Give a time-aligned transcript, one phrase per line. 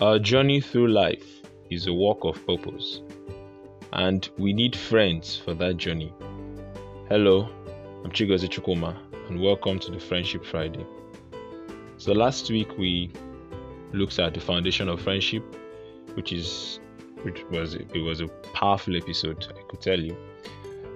[0.00, 3.02] Our journey through life is a walk of purpose,
[3.92, 6.10] and we need friends for that journey.
[7.10, 7.50] Hello,
[8.02, 8.96] I'm Chigozie Chukwuma,
[9.28, 10.86] and welcome to the Friendship Friday.
[11.98, 13.12] So, last week we
[13.92, 15.44] looked at the foundation of friendship,
[16.14, 16.80] which is
[17.20, 20.16] which was it was a powerful episode, I could tell you.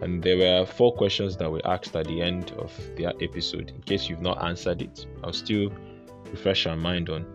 [0.00, 3.72] And there were four questions that were asked at the end of the episode.
[3.74, 5.72] In case you've not answered it, I'll still
[6.30, 7.26] refresh our mind on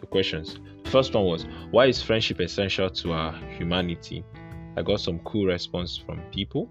[0.00, 0.58] the questions.
[0.94, 4.22] First one was why is friendship essential to our humanity?
[4.76, 6.70] I got some cool response from people.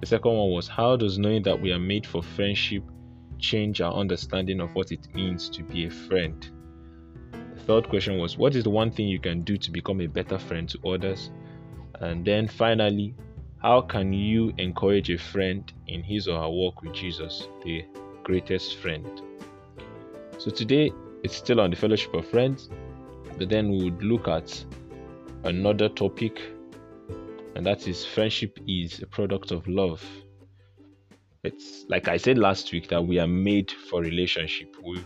[0.00, 2.82] The second one was how does knowing that we are made for friendship
[3.38, 6.50] change our understanding of what it means to be a friend?
[7.54, 10.06] The third question was what is the one thing you can do to become a
[10.06, 11.30] better friend to others?
[12.00, 13.14] And then finally,
[13.58, 17.84] how can you encourage a friend in his or her walk with Jesus, the
[18.22, 19.20] greatest friend?
[20.38, 20.90] So today
[21.22, 22.70] it's still on the fellowship of friends,
[23.44, 24.64] then we would look at
[25.44, 26.40] another topic,
[27.54, 30.04] and that is friendship is a product of love.
[31.44, 34.76] It's like I said last week that we are made for relationship.
[34.84, 35.04] We,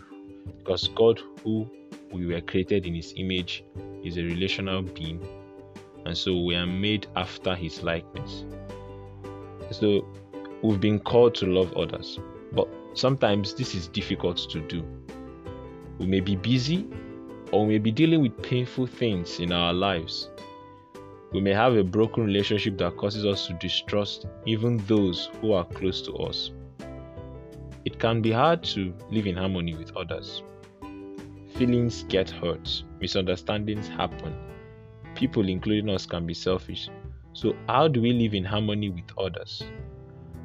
[0.57, 1.69] because God, who
[2.11, 3.63] we were created in His image,
[4.03, 5.25] is a relational being,
[6.05, 8.45] and so we are made after His likeness.
[9.71, 10.07] So
[10.61, 12.19] we've been called to love others,
[12.51, 14.85] but sometimes this is difficult to do.
[15.99, 16.87] We may be busy
[17.51, 20.29] or we may be dealing with painful things in our lives.
[21.31, 25.65] We may have a broken relationship that causes us to distrust even those who are
[25.65, 26.51] close to us.
[27.85, 30.43] It can be hard to live in harmony with others.
[31.55, 34.35] Feelings get hurt, misunderstandings happen.
[35.15, 36.89] People, including us, can be selfish.
[37.33, 39.63] So, how do we live in harmony with others?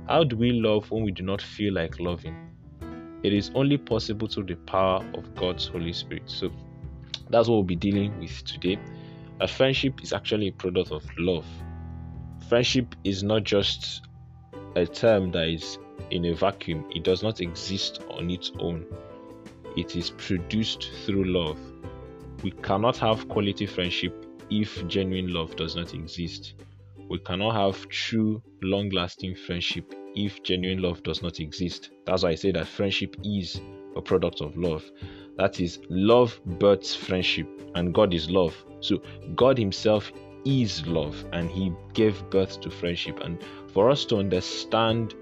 [0.09, 2.37] How do we love when we do not feel like loving?
[3.23, 6.25] It is only possible through the power of God's Holy Spirit.
[6.27, 6.51] So,
[7.33, 8.79] that's what we'll be dealing with today.
[9.41, 11.47] A friendship is actually a product of love.
[12.49, 14.03] Friendship is not just
[14.77, 15.79] a term that is
[16.11, 18.87] in a vacuum, it does not exist on its own
[19.77, 21.59] it is produced through love.
[22.43, 26.55] We cannot have quality friendship if genuine love does not exist.
[27.09, 31.91] We cannot have true, long lasting friendship if genuine love does not exist.
[32.07, 33.61] That's why I say that friendship is
[33.97, 34.85] a product of love.
[35.37, 38.55] That is, love births friendship, and God is love.
[38.81, 39.03] So,
[39.35, 40.13] God Himself
[40.45, 43.21] is love, and He gave birth to friendship.
[43.21, 45.15] And for us to understand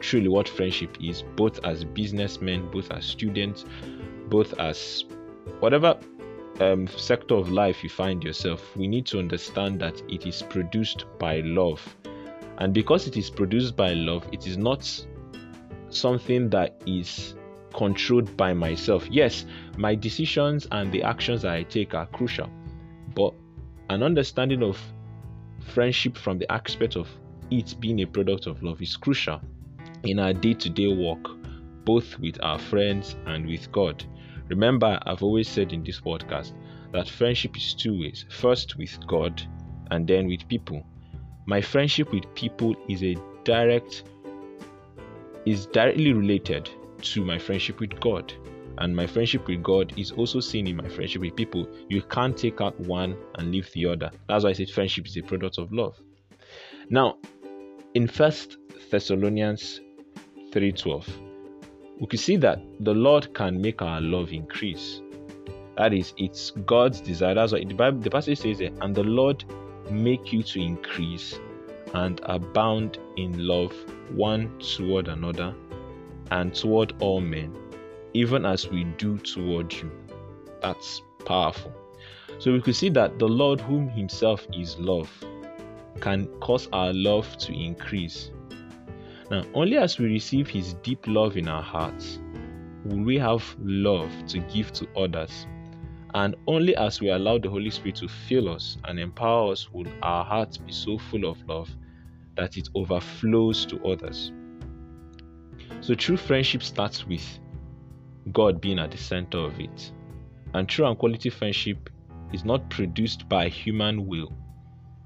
[0.00, 3.64] truly what friendship is, both as businessmen, both as students,
[4.28, 5.04] both as
[5.60, 5.98] whatever
[6.60, 11.04] um, sector of life you find yourself, we need to understand that it is produced
[11.18, 11.96] by love.
[12.58, 14.88] And because it is produced by love, it is not
[15.90, 17.34] something that is
[17.74, 19.06] controlled by myself.
[19.10, 19.44] Yes,
[19.76, 22.48] my decisions and the actions I take are crucial,
[23.14, 23.34] but
[23.90, 24.78] an understanding of
[25.60, 27.08] friendship from the aspect of
[27.50, 29.40] it being a product of love is crucial
[30.04, 31.26] in our day to day work,
[31.84, 34.04] both with our friends and with God.
[34.48, 36.52] Remember, I've always said in this podcast
[36.92, 39.42] that friendship is two ways first with God
[39.90, 40.84] and then with people.
[41.46, 44.04] My friendship with people is a direct
[45.46, 46.68] is directly related
[47.02, 48.32] to my friendship with God.
[48.78, 51.68] And my friendship with God is also seen in my friendship with people.
[51.88, 54.10] You can't take out one and leave the other.
[54.28, 55.98] That's why I said friendship is a product of love.
[56.88, 57.18] Now,
[57.94, 58.58] in First
[58.90, 59.80] Thessalonians
[60.52, 61.08] 3:12,
[62.00, 65.02] we can see that the Lord can make our love increase.
[65.76, 67.34] That is, it's God's desire.
[67.34, 69.44] That's why the Bible, the passage says it, and the Lord
[69.90, 71.38] make you to increase
[71.94, 73.74] and abound in love
[74.10, 75.54] one toward another
[76.30, 77.56] and toward all men,
[78.14, 79.90] even as we do toward you.
[80.60, 81.72] That's powerful.
[82.38, 85.10] So we could see that the Lord, whom Himself is love,
[86.00, 88.30] can cause our love to increase
[89.30, 92.18] now, only as we receive His deep love in our hearts
[92.84, 95.46] will we have love to give to others.
[96.14, 99.86] And only as we allow the Holy Spirit to fill us and empower us will
[100.02, 101.68] our hearts be so full of love
[102.36, 104.32] that it overflows to others.
[105.88, 107.26] So, true friendship starts with
[108.30, 109.90] God being at the center of it.
[110.52, 111.88] And true and quality friendship
[112.30, 114.30] is not produced by human will,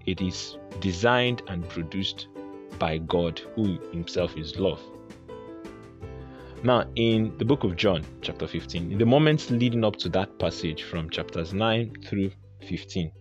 [0.06, 2.26] it is designed and produced
[2.80, 4.80] by God, who himself is love.
[6.64, 10.36] Now, in the book of John, chapter 15, in the moments leading up to that
[10.40, 12.32] passage from chapters 9 through
[12.66, 13.12] 15,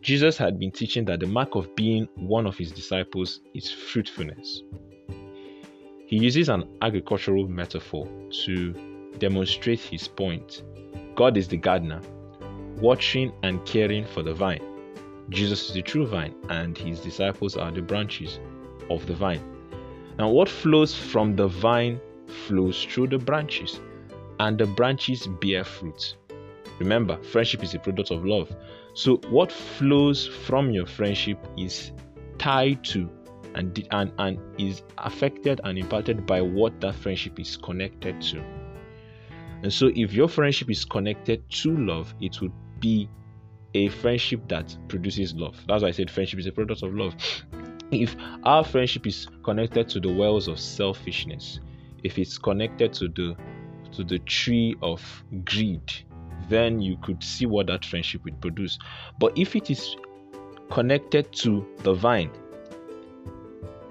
[0.00, 4.62] Jesus had been teaching that the mark of being one of his disciples is fruitfulness.
[6.12, 8.06] He uses an agricultural metaphor
[8.44, 8.74] to
[9.16, 10.62] demonstrate his point.
[11.14, 12.02] God is the gardener.
[12.82, 14.60] watching and caring for the vine.
[15.30, 18.40] Jesus is the true vine, and his disciples are the branches
[18.90, 19.40] of the vine.
[20.18, 23.80] Now, what flows from the vine flows through the branches,
[24.38, 26.16] and the branches bear fruit.
[26.78, 28.54] Remember, friendship is a product of love.
[28.92, 31.90] So, what flows from your friendship is
[32.36, 33.08] tied to
[33.54, 38.44] and, and, and is affected and impacted by what that friendship is connected to.
[39.62, 43.08] And so, if your friendship is connected to love, it would be
[43.74, 45.56] a friendship that produces love.
[45.68, 47.14] That's why I said friendship is a product of love.
[47.90, 51.60] If our friendship is connected to the wells of selfishness,
[52.02, 53.36] if it's connected to the
[53.92, 55.02] to the tree of
[55.44, 55.92] greed,
[56.48, 58.78] then you could see what that friendship would produce.
[59.18, 59.96] But if it is
[60.70, 62.30] connected to the vine,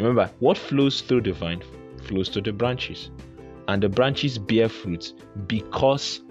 [0.02, 1.62] remember what flows through the vine
[2.04, 3.12] flows to the branches,
[3.68, 5.14] and the branches bear fruit
[5.48, 6.22] because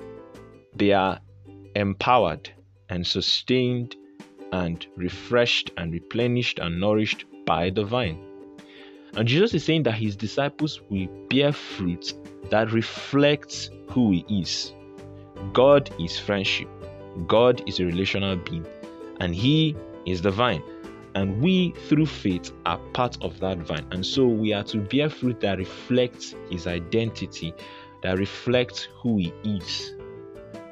[0.75, 1.21] they are
[1.75, 2.51] empowered
[2.89, 3.97] and sustained
[4.53, 8.19] and refreshed and replenished and nourished by the vine.
[9.15, 12.15] And Jesus is saying that his disciples will bear fruit
[12.51, 14.73] that reflects who he is.
[15.53, 16.69] God is friendship,
[17.27, 18.67] God is a relational being,
[19.21, 19.77] and he
[20.07, 20.63] is the vine.
[21.15, 23.87] And we, through faith, are part of that vine.
[23.91, 27.53] And so we are to bear fruit that reflects his identity,
[28.03, 29.95] that reflects who he is.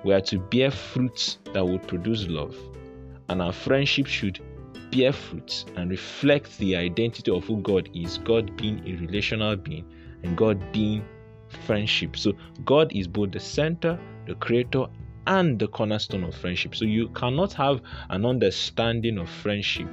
[0.05, 2.57] We are to bear fruits that will produce love.
[3.29, 4.41] And our friendship should
[4.91, 9.85] bear fruits and reflect the identity of who God is God being a relational being
[10.23, 11.05] and God being
[11.67, 12.17] friendship.
[12.17, 12.33] So,
[12.65, 14.87] God is both the center, the creator,
[15.27, 16.75] and the cornerstone of friendship.
[16.75, 19.89] So, you cannot have an understanding of friendship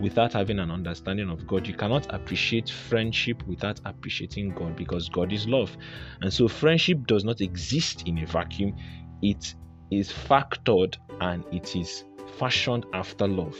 [0.00, 1.66] without having an understanding of God.
[1.66, 5.76] You cannot appreciate friendship without appreciating God because God is love.
[6.22, 8.74] And so, friendship does not exist in a vacuum,
[9.22, 9.54] it
[9.90, 12.04] is factored and it is
[12.38, 13.56] fashioned after love.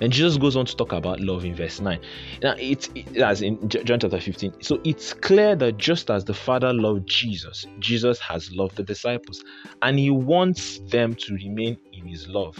[0.00, 1.98] And Jesus goes on to talk about love in verse 9.
[2.42, 2.88] Now, it,
[3.18, 4.62] as in John chapter 15.
[4.62, 9.42] So it's clear that just as the Father loved Jesus, Jesus has loved the disciples,
[9.82, 12.56] and he wants them to remain in his love.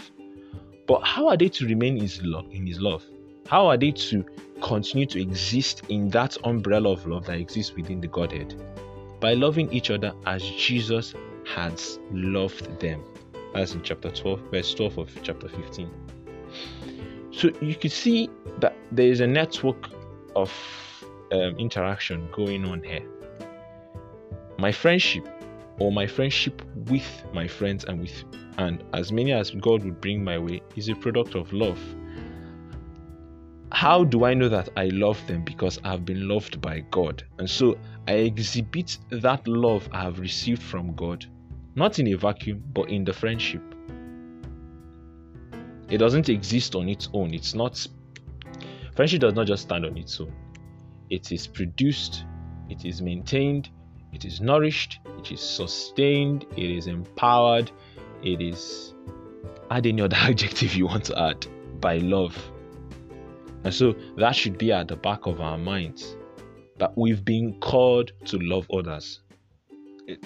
[0.89, 2.47] But how are they to remain in his love?
[2.51, 3.05] In his love?
[3.47, 4.25] How are they to
[4.59, 8.55] continue to exist in that umbrella of love that exists within the Godhead?
[9.19, 11.13] By loving each other as Jesus
[11.45, 13.03] has loved them.
[13.53, 15.91] As in chapter 12, verse 12 of chapter 15.
[17.33, 18.27] So you can see
[18.57, 19.91] that there is a network
[20.35, 20.51] of
[21.31, 23.05] um, interaction going on here.
[24.57, 25.27] My friendship
[25.79, 28.23] or my friendship with my friends and with
[28.57, 31.79] and as many as God would bring my way is a product of love.
[33.71, 35.43] How do I know that I love them?
[35.43, 37.23] Because I have been loved by God.
[37.37, 37.77] And so
[38.07, 41.25] I exhibit that love I have received from God,
[41.75, 43.61] not in a vacuum, but in the friendship.
[45.89, 47.33] It doesn't exist on its own.
[47.33, 47.87] It's not
[48.95, 50.33] friendship does not just stand on its own.
[51.09, 52.25] It is produced,
[52.69, 53.69] it is maintained,
[54.13, 57.71] it is nourished, it is sustained, it is empowered,
[58.23, 58.93] it is
[59.71, 61.45] add any other adjective you want to add
[61.79, 62.37] by love.
[63.63, 66.15] And so that should be at the back of our minds
[66.77, 69.21] that we've been called to love others.
[70.07, 70.25] It,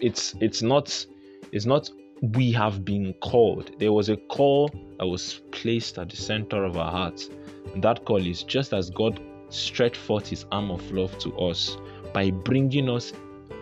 [0.00, 1.06] it's it's not
[1.52, 1.90] it's not
[2.22, 3.72] we have been called.
[3.78, 4.68] There was a call
[4.98, 7.30] that was placed at the center of our hearts.
[7.74, 9.20] And that call is just as God
[9.50, 11.76] stretched forth his arm of love to us
[12.12, 13.12] by bringing us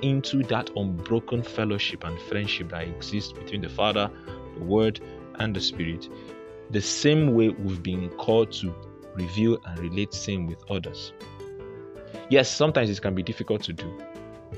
[0.02, 4.10] into that unbroken fellowship and friendship that exists between the Father,
[4.56, 5.00] the Word,
[5.38, 6.08] and the Spirit.
[6.70, 8.74] The same way we've been called to
[9.14, 11.12] reveal and relate same with others.
[12.28, 13.98] Yes, sometimes it can be difficult to do.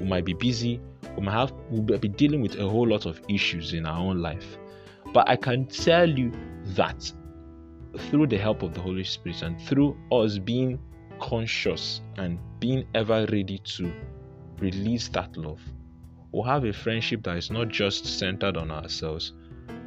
[0.01, 0.81] We might be busy,
[1.17, 4.21] we might have we'll be dealing with a whole lot of issues in our own
[4.21, 4.59] life.
[5.13, 6.33] But I can tell you
[6.77, 7.11] that
[7.97, 10.79] through the help of the Holy Spirit and through us being
[11.21, 13.93] conscious and being ever ready to
[14.59, 15.61] release that love,
[16.33, 19.33] we'll have a friendship that is not just centered on ourselves,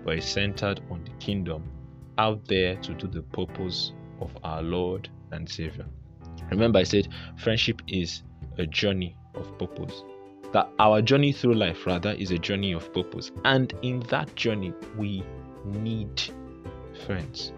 [0.06, 1.64] but is centered on the kingdom
[2.18, 5.86] out there to do the purpose of our Lord and Savior.
[6.50, 7.08] Remember, I said
[7.38, 8.24] friendship is
[8.58, 10.04] a journey of purpose.
[10.54, 13.32] That our journey through life rather is a journey of purpose.
[13.46, 15.24] And in that journey we
[15.66, 16.22] need
[17.06, 17.54] friends.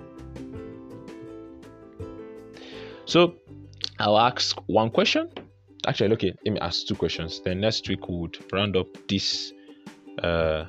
[3.05, 3.35] So
[3.99, 5.29] i'll ask one question
[5.87, 9.53] actually okay let me ask two questions then next week we would round up this
[10.21, 10.65] uh,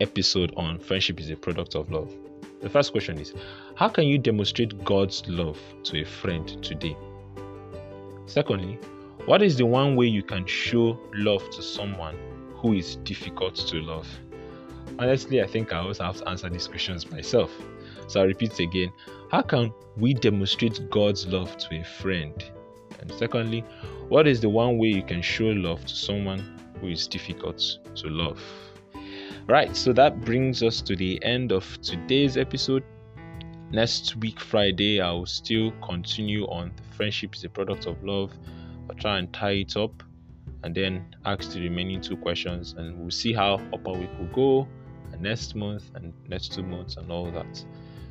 [0.00, 2.12] episode on friendship is a product of love
[2.62, 3.34] the first question is
[3.74, 6.96] how can you demonstrate god's love to a friend today
[8.26, 8.78] secondly
[9.26, 12.16] what is the one way you can show love to someone
[12.54, 14.08] who is difficult to love?
[14.98, 17.50] Honestly, I think I also have to answer these questions myself.
[18.10, 18.92] So I'll repeat again.
[19.30, 22.34] How can we demonstrate God's love to a friend?
[22.98, 23.60] And secondly,
[24.08, 28.08] what is the one way you can show love to someone who is difficult to
[28.08, 28.42] love?
[29.46, 32.82] Right, so that brings us to the end of today's episode.
[33.70, 38.32] Next week, Friday, I will still continue on the friendship is a product of love.
[38.88, 40.02] I'll try and tie it up
[40.64, 44.68] and then ask the remaining two questions, and we'll see how upper week will go,
[45.12, 47.64] and next month, and next two months, and all that.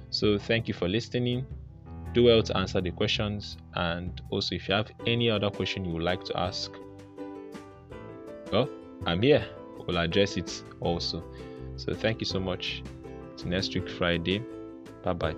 [0.09, 1.45] So, thank you for listening.
[2.13, 5.93] Do well to answer the questions, and also if you have any other question you
[5.93, 6.71] would like to ask,
[8.51, 8.67] well,
[9.05, 9.45] I'm here
[9.89, 11.23] We'll address it also.
[11.77, 12.83] So thank you so much.
[13.37, 14.43] Till next week, Friday.
[15.03, 15.35] Bye bye.